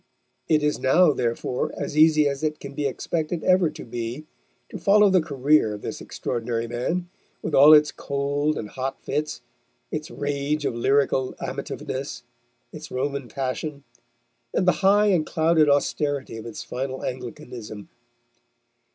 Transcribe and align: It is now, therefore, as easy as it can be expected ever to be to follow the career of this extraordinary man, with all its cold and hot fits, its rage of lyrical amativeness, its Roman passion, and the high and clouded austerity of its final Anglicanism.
It 0.47 0.63
is 0.63 0.79
now, 0.79 1.13
therefore, 1.13 1.71
as 1.77 1.95
easy 1.95 2.27
as 2.27 2.41
it 2.43 2.59
can 2.59 2.73
be 2.73 2.87
expected 2.87 3.43
ever 3.43 3.69
to 3.69 3.85
be 3.85 4.25
to 4.69 4.79
follow 4.79 5.11
the 5.11 5.21
career 5.21 5.75
of 5.75 5.83
this 5.83 6.01
extraordinary 6.01 6.67
man, 6.67 7.07
with 7.43 7.53
all 7.53 7.71
its 7.71 7.91
cold 7.91 8.57
and 8.57 8.69
hot 8.69 8.99
fits, 8.99 9.41
its 9.91 10.09
rage 10.09 10.65
of 10.65 10.73
lyrical 10.73 11.35
amativeness, 11.39 12.23
its 12.73 12.89
Roman 12.89 13.27
passion, 13.27 13.83
and 14.55 14.67
the 14.67 14.71
high 14.81 15.05
and 15.09 15.23
clouded 15.23 15.69
austerity 15.69 16.35
of 16.37 16.47
its 16.47 16.63
final 16.63 17.03
Anglicanism. 17.03 17.87